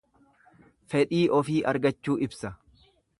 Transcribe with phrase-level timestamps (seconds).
[0.93, 2.53] Fedhii ofii argachuu ibsa.